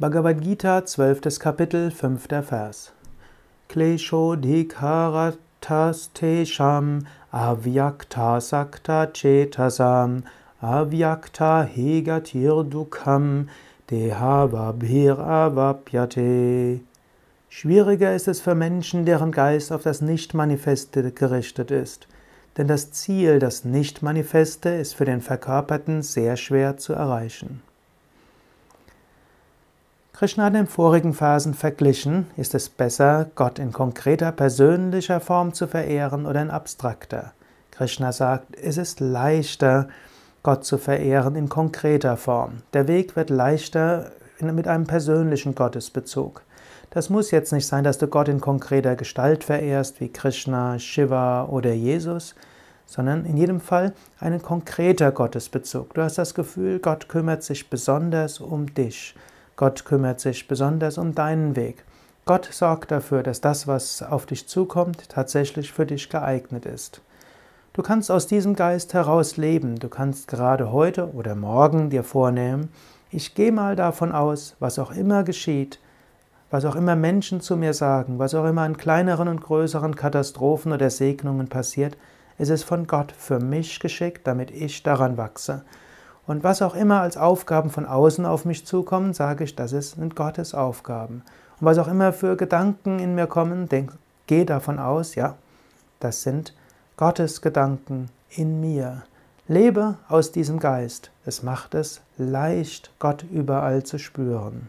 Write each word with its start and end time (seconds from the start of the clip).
Bhagavad 0.00 0.40
Gita, 0.40 0.86
12. 0.86 1.40
Kapitel, 1.40 1.90
5. 1.90 2.46
Vers. 2.46 2.92
Kleshodhikaratas 3.68 6.10
tesham 6.14 7.04
avyakta 7.32 8.40
sakta 8.40 9.08
chetasam 9.12 10.22
avyakta 10.62 11.66
hegatir 11.66 12.62
dukham 12.70 13.48
dehavabhir 13.90 15.18
avapyate. 15.18 16.80
Schwieriger 17.48 18.14
ist 18.14 18.28
es 18.28 18.40
für 18.40 18.54
Menschen, 18.54 19.04
deren 19.04 19.32
Geist 19.32 19.72
auf 19.72 19.82
das 19.82 20.00
Nicht-Manifeste 20.00 21.10
gerichtet 21.10 21.72
ist. 21.72 22.06
Denn 22.56 22.68
das 22.68 22.92
Ziel, 22.92 23.40
das 23.40 23.64
Nicht-Manifeste, 23.64 24.68
ist 24.68 24.94
für 24.94 25.06
den 25.06 25.20
Verkörperten 25.20 26.02
sehr 26.02 26.36
schwer 26.36 26.76
zu 26.76 26.92
erreichen. 26.92 27.62
Krishna 30.18 30.46
hat 30.46 30.54
in 30.54 30.64
den 30.64 30.66
vorigen 30.66 31.14
Phasen 31.14 31.54
verglichen, 31.54 32.26
ist 32.36 32.52
es 32.56 32.70
besser, 32.70 33.30
Gott 33.36 33.60
in 33.60 33.72
konkreter 33.72 34.32
persönlicher 34.32 35.20
Form 35.20 35.54
zu 35.54 35.68
verehren 35.68 36.26
oder 36.26 36.42
in 36.42 36.50
abstrakter. 36.50 37.34
Krishna 37.70 38.10
sagt, 38.10 38.56
es 38.60 38.78
ist 38.78 38.98
leichter, 38.98 39.86
Gott 40.42 40.64
zu 40.64 40.76
verehren 40.76 41.36
in 41.36 41.48
konkreter 41.48 42.16
Form. 42.16 42.62
Der 42.72 42.88
Weg 42.88 43.14
wird 43.14 43.30
leichter 43.30 44.10
mit 44.40 44.66
einem 44.66 44.88
persönlichen 44.88 45.54
Gottesbezug. 45.54 46.42
Das 46.90 47.10
muss 47.10 47.30
jetzt 47.30 47.52
nicht 47.52 47.68
sein, 47.68 47.84
dass 47.84 47.98
du 47.98 48.08
Gott 48.08 48.26
in 48.26 48.40
konkreter 48.40 48.96
Gestalt 48.96 49.44
verehrst, 49.44 50.00
wie 50.00 50.08
Krishna, 50.08 50.80
Shiva 50.80 51.44
oder 51.44 51.72
Jesus, 51.72 52.34
sondern 52.86 53.24
in 53.24 53.36
jedem 53.36 53.60
Fall 53.60 53.92
ein 54.18 54.42
konkreter 54.42 55.12
Gottesbezug. 55.12 55.94
Du 55.94 56.02
hast 56.02 56.18
das 56.18 56.34
Gefühl, 56.34 56.80
Gott 56.80 57.08
kümmert 57.08 57.44
sich 57.44 57.70
besonders 57.70 58.40
um 58.40 58.74
dich. 58.74 59.14
Gott 59.58 59.84
kümmert 59.84 60.20
sich 60.20 60.46
besonders 60.46 60.98
um 60.98 61.16
deinen 61.16 61.56
Weg. 61.56 61.84
Gott 62.26 62.48
sorgt 62.50 62.92
dafür, 62.92 63.24
dass 63.24 63.40
das, 63.40 63.66
was 63.66 64.02
auf 64.02 64.24
dich 64.24 64.46
zukommt, 64.46 65.08
tatsächlich 65.08 65.72
für 65.72 65.84
dich 65.84 66.08
geeignet 66.08 66.64
ist. 66.64 67.02
Du 67.72 67.82
kannst 67.82 68.08
aus 68.12 68.28
diesem 68.28 68.54
Geist 68.54 68.94
heraus 68.94 69.36
leben. 69.36 69.80
Du 69.80 69.88
kannst 69.88 70.28
gerade 70.28 70.70
heute 70.70 71.12
oder 71.12 71.34
morgen 71.34 71.90
dir 71.90 72.04
vornehmen, 72.04 72.72
ich 73.10 73.34
gehe 73.34 73.50
mal 73.50 73.74
davon 73.74 74.12
aus, 74.12 74.54
was 74.60 74.78
auch 74.78 74.92
immer 74.92 75.24
geschieht, 75.24 75.80
was 76.52 76.64
auch 76.64 76.76
immer 76.76 76.94
Menschen 76.94 77.40
zu 77.40 77.56
mir 77.56 77.74
sagen, 77.74 78.20
was 78.20 78.36
auch 78.36 78.44
immer 78.44 78.62
an 78.62 78.76
kleineren 78.76 79.26
und 79.26 79.40
größeren 79.40 79.96
Katastrophen 79.96 80.72
oder 80.72 80.88
Segnungen 80.88 81.48
passiert, 81.48 81.96
es 82.36 82.48
ist 82.48 82.62
von 82.62 82.86
Gott 82.86 83.10
für 83.10 83.40
mich 83.40 83.80
geschickt, 83.80 84.24
damit 84.24 84.52
ich 84.52 84.84
daran 84.84 85.16
wachse. 85.16 85.64
Und 86.28 86.44
was 86.44 86.60
auch 86.60 86.74
immer 86.74 87.00
als 87.00 87.16
Aufgaben 87.16 87.70
von 87.70 87.86
außen 87.86 88.26
auf 88.26 88.44
mich 88.44 88.66
zukommen, 88.66 89.14
sage 89.14 89.44
ich, 89.44 89.56
das 89.56 89.70
sind 89.70 90.14
Gottes 90.14 90.54
Aufgaben. 90.54 91.22
Und 91.58 91.64
was 91.66 91.78
auch 91.78 91.88
immer 91.88 92.12
für 92.12 92.36
Gedanken 92.36 92.98
in 92.98 93.14
mir 93.14 93.26
kommen, 93.26 93.66
denk, 93.66 93.94
geh 94.26 94.44
davon 94.44 94.78
aus, 94.78 95.14
ja, 95.14 95.36
das 96.00 96.22
sind 96.22 96.54
Gottes 96.98 97.40
Gedanken 97.40 98.10
in 98.28 98.60
mir. 98.60 99.04
Lebe 99.46 99.96
aus 100.06 100.30
diesem 100.30 100.60
Geist. 100.60 101.10
Es 101.24 101.42
macht 101.42 101.74
es 101.74 102.02
leicht, 102.18 102.92
Gott 102.98 103.24
überall 103.32 103.84
zu 103.84 103.98
spüren. 103.98 104.68